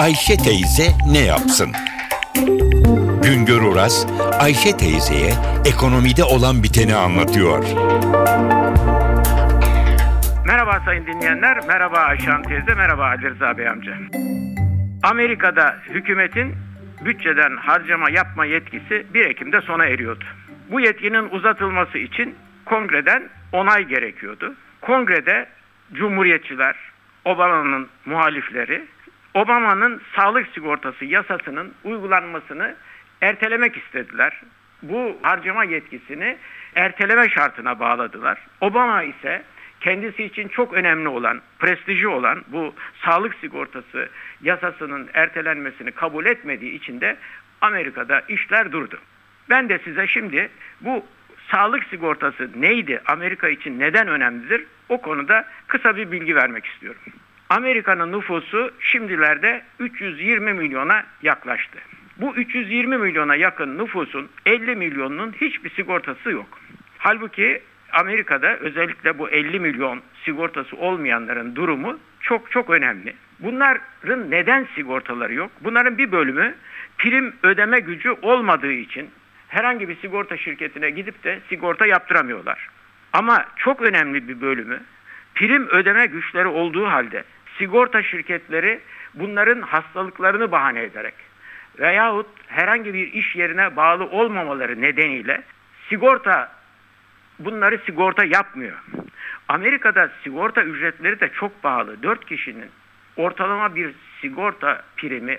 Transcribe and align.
Ayşe 0.00 0.36
teyze 0.36 0.82
ne 1.12 1.18
yapsın? 1.18 1.72
Güngör 3.22 3.62
Oras, 3.62 4.06
Ayşe 4.40 4.76
teyzeye 4.76 5.32
ekonomide 5.66 6.24
olan 6.24 6.62
biteni 6.62 6.94
anlatıyor. 6.94 7.64
Merhaba 10.46 10.82
sayın 10.84 11.06
dinleyenler, 11.06 11.66
merhaba 11.66 11.98
Ayşe 11.98 12.30
Hanım 12.30 12.42
teyze, 12.42 12.74
merhaba 12.74 13.04
Ali 13.04 13.30
Rıza 13.30 13.58
Bey 13.58 13.68
amca. 13.68 13.94
Amerika'da 15.02 15.76
hükümetin 15.88 16.54
bütçeden 17.04 17.56
harcama 17.56 18.10
yapma 18.10 18.44
yetkisi 18.44 19.06
1 19.14 19.24
Ekim'de 19.24 19.60
sona 19.60 19.84
eriyordu. 19.84 20.24
Bu 20.70 20.80
yetkinin 20.80 21.28
uzatılması 21.30 21.98
için 21.98 22.34
kongreden 22.64 23.22
onay 23.52 23.84
gerekiyordu. 23.84 24.54
Kongrede 24.80 25.48
Cumhuriyetçiler, 25.92 26.76
Obama'nın 27.24 27.88
muhalifleri, 28.06 28.86
Obama'nın 29.34 30.02
sağlık 30.16 30.48
sigortası 30.54 31.04
yasasının 31.04 31.74
uygulanmasını 31.84 32.74
ertelemek 33.20 33.76
istediler. 33.76 34.40
Bu 34.82 35.18
harcama 35.22 35.64
yetkisini 35.64 36.36
erteleme 36.74 37.28
şartına 37.28 37.80
bağladılar. 37.80 38.38
Obama 38.60 39.02
ise 39.02 39.42
kendisi 39.80 40.24
için 40.24 40.48
çok 40.48 40.72
önemli 40.72 41.08
olan, 41.08 41.40
prestiji 41.58 42.08
olan 42.08 42.44
bu 42.48 42.74
sağlık 43.04 43.34
sigortası 43.34 44.08
yasasının 44.42 45.08
ertelenmesini 45.14 45.92
kabul 45.92 46.26
etmediği 46.26 46.72
için 46.72 47.00
de 47.00 47.16
Amerika'da 47.60 48.20
işler 48.20 48.72
durdu. 48.72 48.98
Ben 49.50 49.68
de 49.68 49.78
size 49.78 50.06
şimdi 50.06 50.50
bu 50.80 51.06
sağlık 51.50 51.84
sigortası 51.84 52.50
neydi, 52.56 53.02
Amerika 53.06 53.48
için 53.48 53.80
neden 53.80 54.08
önemlidir 54.08 54.64
o 54.88 55.00
konuda 55.00 55.44
kısa 55.66 55.96
bir 55.96 56.12
bilgi 56.12 56.36
vermek 56.36 56.66
istiyorum. 56.66 57.00
Amerika'nın 57.50 58.12
nüfusu 58.12 58.70
şimdilerde 58.80 59.62
320 59.78 60.52
milyona 60.52 61.04
yaklaştı. 61.22 61.78
Bu 62.16 62.36
320 62.36 62.98
milyona 62.98 63.36
yakın 63.36 63.78
nüfusun 63.78 64.28
50 64.46 64.76
milyonunun 64.76 65.32
hiçbir 65.40 65.70
sigortası 65.70 66.30
yok. 66.30 66.58
Halbuki 66.98 67.62
Amerika'da 67.92 68.56
özellikle 68.56 69.18
bu 69.18 69.30
50 69.30 69.60
milyon 69.60 70.00
sigortası 70.24 70.76
olmayanların 70.76 71.56
durumu 71.56 71.98
çok 72.20 72.50
çok 72.50 72.70
önemli. 72.70 73.14
Bunların 73.38 74.30
neden 74.30 74.66
sigortaları 74.74 75.34
yok? 75.34 75.50
Bunların 75.60 75.98
bir 75.98 76.12
bölümü 76.12 76.54
prim 76.98 77.34
ödeme 77.42 77.80
gücü 77.80 78.10
olmadığı 78.22 78.72
için 78.72 79.10
herhangi 79.48 79.88
bir 79.88 79.96
sigorta 79.96 80.36
şirketine 80.36 80.90
gidip 80.90 81.24
de 81.24 81.40
sigorta 81.48 81.86
yaptıramıyorlar. 81.86 82.68
Ama 83.12 83.44
çok 83.56 83.82
önemli 83.82 84.28
bir 84.28 84.40
bölümü 84.40 84.80
prim 85.34 85.68
ödeme 85.68 86.06
güçleri 86.06 86.48
olduğu 86.48 86.86
halde 86.86 87.24
sigorta 87.60 88.02
şirketleri 88.02 88.80
bunların 89.14 89.60
hastalıklarını 89.60 90.52
bahane 90.52 90.82
ederek 90.82 91.14
veyahut 91.78 92.26
herhangi 92.46 92.94
bir 92.94 93.12
iş 93.12 93.36
yerine 93.36 93.76
bağlı 93.76 94.04
olmamaları 94.04 94.82
nedeniyle 94.82 95.42
sigorta 95.88 96.52
bunları 97.38 97.78
sigorta 97.86 98.24
yapmıyor. 98.24 98.76
Amerika'da 99.48 100.10
sigorta 100.24 100.62
ücretleri 100.62 101.20
de 101.20 101.28
çok 101.28 101.62
pahalı. 101.62 102.02
4 102.02 102.26
kişinin 102.26 102.70
ortalama 103.16 103.74
bir 103.74 103.94
sigorta 104.20 104.82
primi 104.96 105.38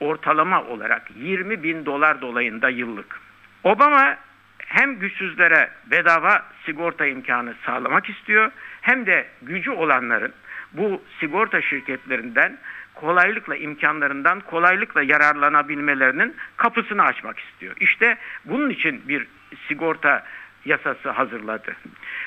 ortalama 0.00 0.64
olarak 0.64 1.02
20 1.16 1.62
bin 1.62 1.86
dolar 1.86 2.20
dolayında 2.20 2.68
yıllık. 2.68 3.20
Obama 3.64 4.16
hem 4.72 4.98
güçsüzlere 4.98 5.70
bedava 5.86 6.42
sigorta 6.66 7.06
imkanı 7.06 7.54
sağlamak 7.66 8.10
istiyor 8.10 8.50
hem 8.80 9.06
de 9.06 9.26
gücü 9.42 9.70
olanların 9.70 10.32
bu 10.72 11.02
sigorta 11.20 11.62
şirketlerinden 11.62 12.58
kolaylıkla 12.94 13.56
imkanlarından 13.56 14.40
kolaylıkla 14.40 15.02
yararlanabilmelerinin 15.02 16.36
kapısını 16.56 17.02
açmak 17.02 17.38
istiyor. 17.38 17.76
İşte 17.80 18.18
bunun 18.44 18.70
için 18.70 19.08
bir 19.08 19.26
sigorta 19.68 20.24
yasası 20.64 21.10
hazırladı. 21.10 21.76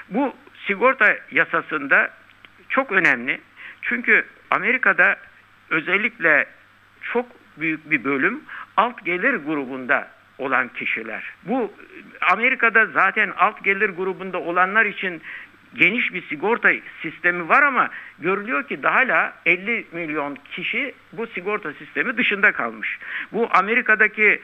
Bu 0.09 0.35
sigorta 0.67 1.17
yasasında 1.31 2.09
çok 2.69 2.91
önemli. 2.91 3.41
Çünkü 3.81 4.25
Amerika'da 4.51 5.15
özellikle 5.69 6.45
çok 7.01 7.25
büyük 7.57 7.91
bir 7.91 8.03
bölüm 8.03 8.43
alt 8.77 9.05
gelir 9.05 9.33
grubunda 9.33 10.14
olan 10.37 10.67
kişiler. 10.67 11.23
Bu 11.43 11.73
Amerika'da 12.21 12.85
zaten 12.85 13.33
alt 13.37 13.63
gelir 13.63 13.89
grubunda 13.89 14.39
olanlar 14.39 14.85
için 14.85 15.21
geniş 15.75 16.13
bir 16.13 16.27
sigorta 16.27 16.71
sistemi 17.01 17.49
var 17.49 17.63
ama 17.63 17.89
görülüyor 18.19 18.67
ki 18.67 18.83
daha 18.83 18.95
hala 18.95 19.33
50 19.45 19.85
milyon 19.91 20.37
kişi 20.51 20.93
bu 21.13 21.27
sigorta 21.27 21.73
sistemi 21.73 22.17
dışında 22.17 22.51
kalmış. 22.51 22.99
Bu 23.31 23.49
Amerika'daki 23.51 24.41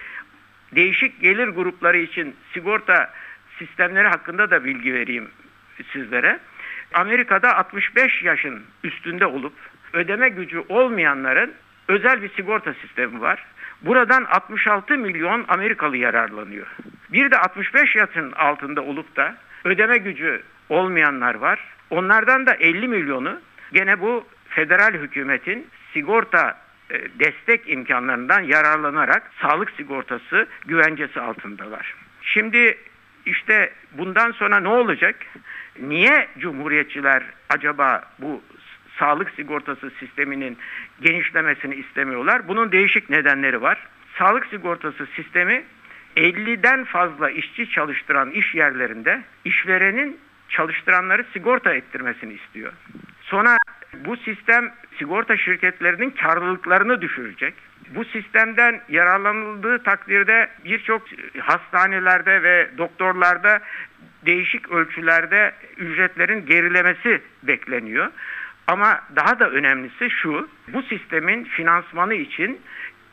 değişik 0.76 1.22
gelir 1.22 1.48
grupları 1.48 1.98
için 1.98 2.36
sigorta 2.54 3.14
sistemleri 3.60 4.08
hakkında 4.08 4.52
da 4.52 4.64
bilgi 4.64 4.94
vereyim 4.94 5.30
sizlere. 5.94 6.40
Amerika'da 6.94 7.58
65 7.58 8.24
yaşın 8.24 8.64
üstünde 8.84 9.26
olup 9.26 9.54
ödeme 9.94 10.30
gücü 10.30 10.64
olmayanların 10.70 11.54
özel 11.88 12.22
bir 12.22 12.30
sigorta 12.30 12.74
sistemi 12.74 13.22
var. 13.22 13.46
Buradan 13.82 14.24
66 14.24 14.98
milyon 14.98 15.46
Amerikalı 15.48 15.98
yararlanıyor. 15.98 16.68
Bir 17.10 17.32
de 17.32 17.38
65 17.38 17.96
yaşın 17.96 18.32
altında 18.32 18.82
olup 18.82 19.16
da 19.16 19.36
ödeme 19.64 19.98
gücü 19.98 20.44
olmayanlar 20.70 21.36
var. 21.36 21.60
Onlardan 21.90 22.46
da 22.46 22.54
50 22.54 22.88
milyonu 22.88 23.40
gene 23.74 24.02
bu 24.02 24.26
federal 24.50 24.94
hükümetin 24.94 25.68
sigorta 25.94 26.58
e, 26.90 27.20
destek 27.20 27.70
imkanlarından 27.70 28.42
yararlanarak 28.42 29.32
sağlık 29.42 29.72
sigortası 29.72 30.48
güvencesi 30.66 31.22
altındalar. 31.22 31.96
Şimdi 32.22 32.78
işte 33.26 33.74
bundan 33.92 34.32
sonra 34.32 34.60
ne 34.60 34.68
olacak? 34.68 35.16
Niye 35.80 36.28
cumhuriyetçiler 36.40 37.24
acaba 37.50 38.04
bu 38.20 38.42
sağlık 39.00 39.30
sigortası 39.30 39.92
sisteminin 40.00 40.58
genişlemesini 41.02 41.76
istemiyorlar? 41.76 42.48
Bunun 42.48 42.72
değişik 42.72 43.10
nedenleri 43.10 43.62
var. 43.62 43.88
Sağlık 44.18 44.46
sigortası 44.46 45.08
sistemi 45.16 45.64
50'den 46.18 46.84
fazla 46.84 47.30
işçi 47.30 47.70
çalıştıran 47.70 48.32
iş 48.32 48.56
yerlerinde 48.56 49.22
işverenin 49.46 50.20
çalıştıranları 50.50 51.26
sigorta 51.34 51.74
ettirmesini 51.74 52.34
istiyor. 52.34 52.74
Sonra 53.22 53.58
bu 54.06 54.18
sistem 54.18 54.74
sigorta 54.98 55.38
şirketlerinin 55.38 56.10
karlılıklarını 56.10 57.02
düşürecek. 57.02 57.54
Bu 57.96 58.06
sistemden 58.06 58.82
yararlanıldığı 58.90 59.84
takdirde 59.84 60.50
birçok 60.66 61.02
hastanelerde 61.40 62.44
ve 62.44 62.70
doktorlarda 62.78 63.60
değişik 64.26 64.72
ölçülerde 64.72 65.54
ücretlerin 65.78 66.46
gerilemesi 66.46 67.22
bekleniyor. 67.44 68.12
Ama 68.68 69.02
daha 69.16 69.40
da 69.40 69.50
önemlisi 69.50 70.10
şu, 70.10 70.50
bu 70.74 70.84
sistemin 70.84 71.44
finansmanı 71.44 72.14
için 72.14 72.60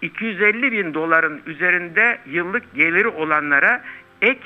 250 0.02 0.72
bin 0.72 0.94
doların 0.94 1.40
üzerinde 1.46 2.18
yıllık 2.26 2.74
geliri 2.74 3.08
olanlara 3.08 3.82
ek 4.22 4.40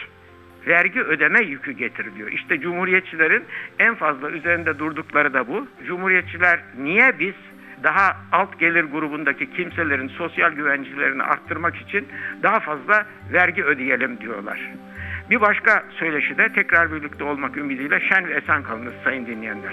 vergi 0.67 1.03
ödeme 1.03 1.45
yükü 1.45 1.73
getiriliyor. 1.73 2.33
İşte 2.33 2.61
cumhuriyetçilerin 2.61 3.45
en 3.79 3.95
fazla 3.95 4.31
üzerinde 4.31 4.79
durdukları 4.79 5.35
da 5.35 5.49
bu. 5.49 5.69
Cumhuriyetçiler 5.87 6.61
niye 6.79 7.19
biz 7.19 7.35
daha 7.83 8.17
alt 8.33 8.59
gelir 8.59 8.85
grubundaki 8.85 9.53
kimselerin 9.53 10.09
sosyal 10.09 10.53
güvencelerini 10.53 11.23
arttırmak 11.23 11.77
için 11.77 12.09
daha 12.43 12.61
fazla 12.61 13.07
vergi 13.33 13.65
ödeyelim 13.65 14.21
diyorlar. 14.21 14.71
Bir 15.31 15.41
başka 15.41 15.85
söyleşi 15.99 16.39
de 16.39 16.49
tekrar 16.53 16.93
birlikte 16.93 17.25
olmak 17.25 17.57
ümidiyle 17.57 18.01
şen 18.01 18.29
ve 18.29 18.33
esen 18.33 18.63
kalınız 18.63 18.95
sayın 19.05 19.27
dinleyenler. 19.27 19.73